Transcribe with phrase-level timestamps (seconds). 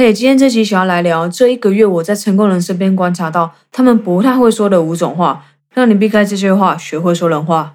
[0.00, 7.74] 嘿，今天这期想要来聊这一个月我在成功人身边观察到他们不太会说的五种话，让你避开这些话，学会说人话。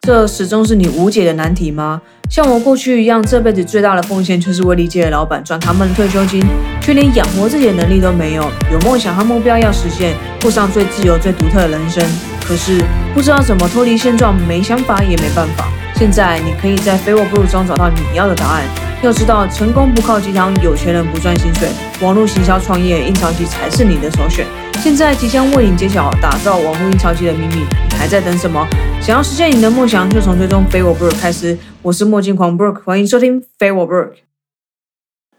[0.00, 2.00] 这始终是你无解的难题吗？
[2.30, 6.42] 像我过去一样，这辈子最大的奉献就是为理解的老板赚他们的退休金，
[6.80, 8.50] 却连养活自己的能力都没有。
[8.72, 12.02] 有梦想和目标要实现，过上最自由、最独特的人生。
[12.42, 12.82] 可是
[13.12, 15.70] 不知道怎么脱离现状，没想法也没办法。
[15.94, 18.62] 现在你可以在非我不如中找到你要的答案。
[19.04, 21.68] 要知道，成功不靠鸡汤，有钱人不赚薪水，
[22.00, 24.46] 网络行销创业印钞机才是你的首选。
[24.78, 27.56] 现在即将为你揭晓打造网络印钞机的秘密，
[27.90, 28.66] 你还在等什么？
[29.02, 31.54] 想要实现你的梦想，就从追踪非我不可开始。
[31.82, 34.12] 我是墨镜狂 Brook，欢迎收听非我 Brook。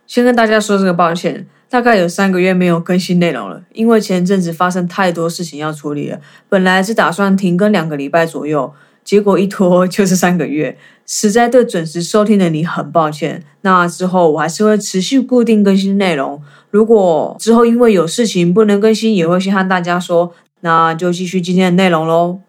[0.06, 6.20] 先跟大家说这个抱歉，大概有三个月没有更新内容了，因为前阵子发生太多事情要处理了。
[6.48, 8.72] 本来是打算停更两个礼拜左右，
[9.06, 13.42] 结果一拖就是三个月，实在对准时收听的你很抱歉。
[13.62, 16.42] 那之后我还是会持续固定更新内容，
[16.72, 20.34] 如果之后因为有事情不能更新，也会先和大家说。
[20.62, 22.40] 那就继续今天的内容喽。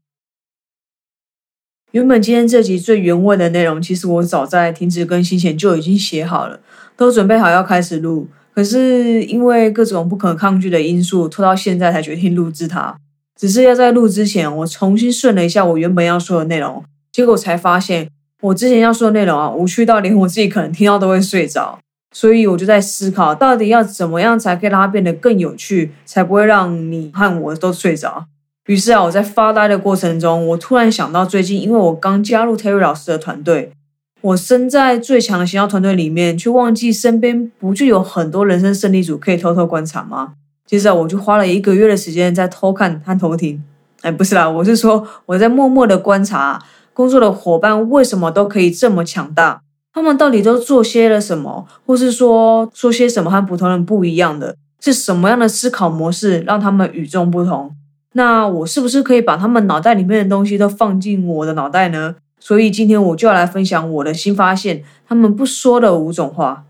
[1.91, 6.61] 原本今天这集最原味的内容，其实我早在停止更新前就已经写好了，
[6.97, 8.29] 都准备好要开始录。
[8.55, 12.97] 可是因为各种不可抗拒的因素，拖到现在才决定录制它。
[13.37, 18.09] 只是要在录之前，我重新顺了一下我原本要说的内容，结果才发现
[18.41, 21.79] 我之前要说的内容啊，无趣到连我自己可能听到都会睡着。
[22.15, 28.25] 所以我就在思考，到底要怎么样才可以让它变得更有趣，才不会让你和我都睡着。
[28.67, 33.71] 于是啊，我在发呆的过程中，我突然想到，最近因为我刚加入 Terry 老师的团队，
[34.23, 40.33] 我身在最强的行销团队里面，却忘记身边不就有很多人生胜利组可以偷偷观察吗？
[40.67, 43.63] 接着我就花了一个月的时间在偷看和偷听。
[44.03, 46.61] 哎，不是啦，我是说我在默默的观察
[46.93, 57.73] 工作的伙伴为什么都可以这么强大，他们到底都做些了什么，或是说说些什么和普通人不一样的，是什么样的思考模式让他们与众不同？
[58.13, 62.17] 那我是不是可以把他们脑袋里面的东西都放进我的脑袋呢？
[62.39, 66.65] 所以今天我就要来分享我的新发现，他们不说的五种话。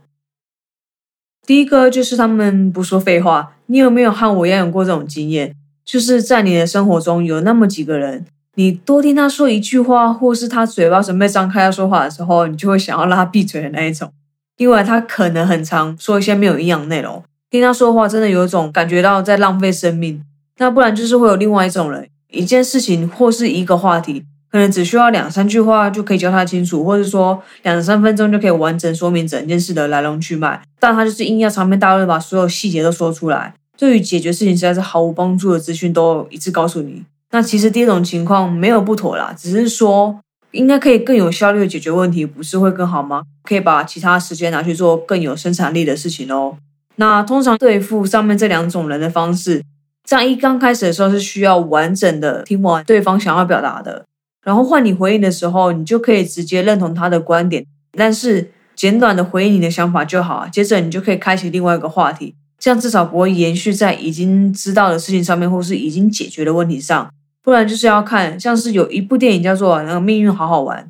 [1.47, 3.53] 第一个就是他们不说废话。
[3.67, 5.55] 你有没有和我一样有过这种经验？
[5.85, 8.27] 就是在你的生活中有那么几个人，
[8.57, 14.13] 你多听他说一句话，或是他嘴巴准备张开要说话的时候，你就会想要让他闭嘴的那一种，
[14.57, 17.23] 因为他可能很常说一些没有营养内容。
[17.49, 20.21] 听他说话，真的有一种感觉到在浪费生命。
[20.59, 30.63] 那不然就是会有另外一种人，一件事情或是一个话题，可能只需要两三句话就可以交代清楚，或者说两三分钟就可以完整说明整件事的来龙去脉。
[30.79, 37.05] 但他就是硬要长篇大论把所有细节都说出来，对于解决事情实在是毫无帮助的资讯都一次告诉你。
[37.31, 40.19] 那其实第一种情况没有不妥啦，只是说
[40.53, 43.23] 应该可以更有效率的解决问题，不是会更好吗？
[43.43, 46.57] 可以把其他时间拿去做更有生产力的事情哦。
[46.97, 49.63] 那通常对付上面这两种人的方式。
[50.09, 54.05] 这样一刚开始的时候是需要完整的听完对方想要表达的，
[54.47, 57.67] 然后换你回应的时候，你就可以直接认同他的观点，
[57.99, 60.47] 但是简短的回应你的想法就好。
[60.47, 67.11] 接着你就可以开启另外一个话题，这样至少不会延续在已经知道的事情上面，或是已经解决的问题上。
[67.43, 70.85] 不然就是要看，像是有一部电影叫做《那个命运好好玩》，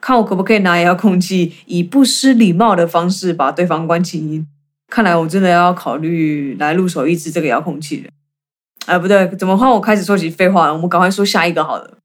[0.00, 4.44] 看我可不可以拿遥控器以不失礼貌的方式把对方关静音。
[4.88, 8.10] 看来我真的要考虑来入手一支这个遥控器了。
[8.86, 10.72] 哎，不对，怎么换我开始说起废话了？
[10.72, 11.98] 我们赶快说下一个好了。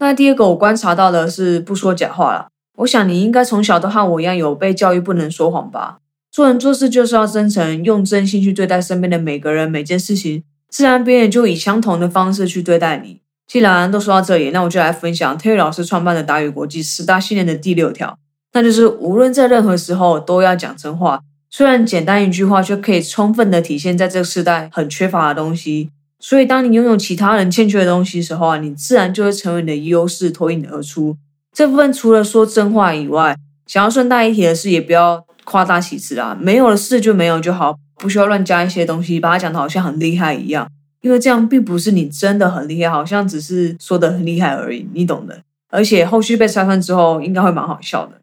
[0.00, 2.48] 那第二个我观察到的是不说假话了。
[2.78, 5.98] 我想你应该从小都和我一样有被教育不能说谎吧？
[6.32, 13.20] 做人做事就是要真诚，用真心去对待身边的每个人、每件事情，自然别人就以相同的方式去对待你。
[13.46, 18.16] 既然都说到这里，那我就来分享 Terry 老师创办的达语国际十大信念的第六条，
[18.54, 21.20] 那就是无论在任何时候都要讲真话。
[21.50, 25.90] 虽然简单一句话，却可以充分的体现在这个时代很缺乏的东西。
[26.22, 31.16] 所以，当你拥有其他人欠缺的东西时候啊，你自然就会成为你的优势，脱颖而出。
[31.50, 33.34] 这部分除了说真话以外，
[33.66, 36.36] 想要顺带一提的是，也不要夸大其词啊。
[36.38, 40.70] 没有的事就没有就好，不需要乱加一些东西，把它讲的好像很厉害一样。
[41.00, 45.40] 因为这样并不是你真的很厉害，好像只是说的很厉害而已，你懂的。
[45.70, 48.20] 而且后续被拆穿之后，应该会蛮好笑的。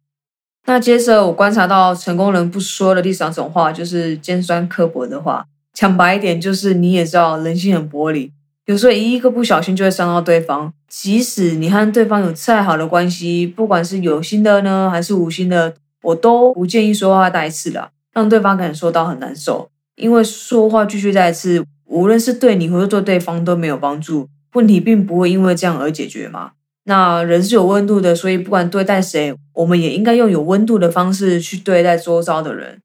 [0.68, 5.44] 那接着我观察到成功人不说的第三种话，就是尖酸刻薄的话。
[5.78, 8.32] 讲白一点，就是你也知道，人性很玻璃，
[8.66, 10.74] 有时候一个不小心就会伤到对方。
[10.88, 19.70] 即使你和对方有再好的关系，不管是有心的呢，还是无心的，我都不建议说话带刺的，让对方感受到很难受。
[19.98, 26.54] 因为说话继续带刺，无论是对你或者对对方都没有帮助，问题并不会因为这样而解决嘛。
[26.86, 32.80] 那人是有温度的，所以不管对待谁，我们也应该用有温度的方式去对待周遭的人。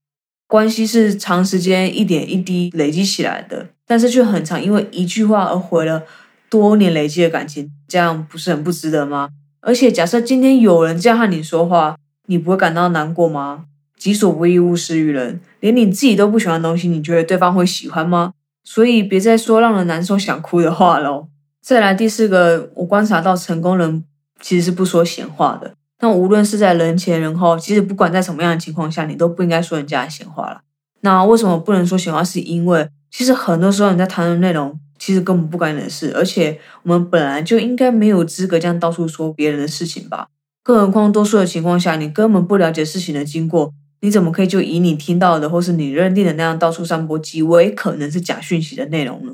[0.53, 6.03] 关系是长时间一点一滴累积起来的，但是却很长，因为一句话而毁了
[6.51, 9.31] 多年累积的感情，这样不是很不值得吗？
[9.63, 11.97] 而且，假设今天有人这样和你说话，
[12.27, 13.65] 你不会感到难过吗？
[13.97, 18.35] 己所不欲，勿施于人，连你自己都不喜欢的东西，你觉得对方会喜欢吗？
[18.63, 21.29] 所以，别再说让人难受、想哭的话喽。
[21.63, 24.05] 再来第四个，我观察到成功人
[24.39, 25.73] 其实是不说闲话的。
[26.03, 30.61] 那无论是在人前人后，其实不管在什么样的情况下，你都不应该说人家的闲话了。
[31.03, 32.25] 那为什么不能说闲话？
[32.25, 40.27] 是因为其实很多时候你在谈论内容，其实根本不关你的事，而且我们本来就应该没有资格这样到处说别人的事情吧。
[40.65, 49.33] 更何况多数的情况下，你根本不了解事情的经过，你怎么可以就以你听到的或是你认定的那样到处散播极为可能是假讯息的内容呢？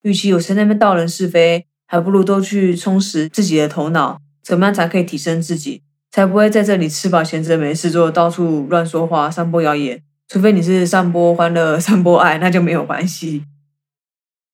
[0.00, 5.82] 与其有谁那边道人是非，还不如都去充实自己的头脑，怎么样才可以提升自己？
[6.10, 10.02] 才不会在这里吃饱闲着没事做，到处乱说话、散播谣言。
[10.26, 13.44] 除非你是散播欢乐、 散播爱，那就没有关系。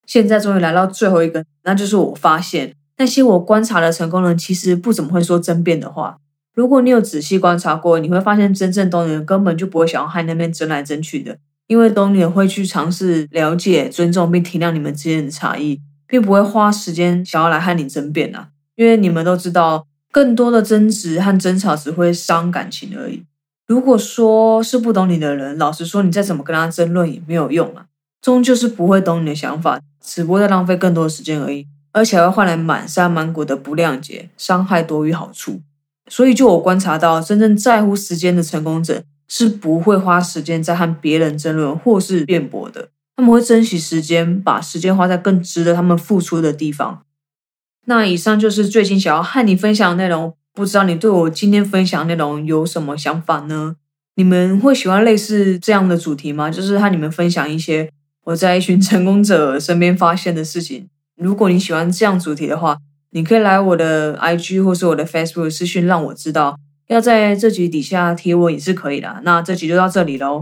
[0.06, 6.18] 现在终于来到最后一个，那就是我发现那些我观察的成功人，其实不怎么会说争辩的话。
[6.54, 18.48] 如果你有仔细观察过，你会发现真正懂你的人根本就不会想要和那边争来争去的，因为懂你的会去尝试了解、尊重并体谅你们之间的差异，并不会花时间想要来和你争辩啊。
[18.74, 19.86] 因为你们都知道。
[20.16, 23.22] 更多的争执和争吵只会伤感情而已。
[23.66, 27.84] 如果说是不懂你的人，老实说，你再怎么跟他争论也没有用啊，
[28.22, 35.60] 终究是不会懂你的想法，只不过在浪费更多的时间而已，而且会换来满山满谷的不谅解，伤害多于好处。
[36.08, 47.02] 所以，就我观察到，真正在乎时间的成功者是不会花时间在和别人争论或是辩驳的，他们会珍惜时间，把时间花在更值得他们付出的地方。
[47.88, 53.76] 那以上就是最近想要和你分享的内容，不知道你对我今天分享内容有什么想法呢？
[54.16, 56.50] 你们会喜欢类似这样的主题吗？
[56.50, 57.90] 就是和你们分享一些
[58.24, 60.88] 我在一群 成功者身边发现的事情。
[61.16, 62.76] 如果你喜欢这样主题的话，
[63.10, 66.58] 你可以来我的 IG 或是我的 Facebook 私讯让我知道。
[66.88, 69.20] 要在这集底下贴我也是可以的。
[69.22, 70.40] 那这集就到这里喽。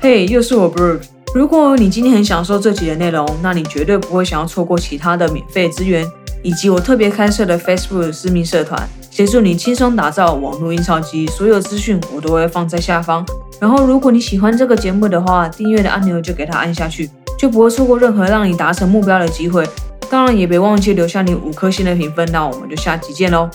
[0.00, 1.21] 嘿，又是我 Bro。
[1.34, 6.06] 如果你今天很享受这集的内容，那你绝对不会想要错过其他的免费资源，
[6.42, 11.26] 以及我特别开设的 Facebook 私密社团，协助你轻松打造网络印钞机。
[11.28, 13.24] 所有资讯我都会放在下方。
[13.58, 17.08] 然后，如果你喜欢这个节目的话，订阅的按钮就给它按下去，
[17.38, 19.66] 就不会错过任何让你达成目标的机会。
[20.10, 22.28] 当然，也别忘记留下你五颗星的评分。
[22.30, 23.48] 那我们就下集见喽。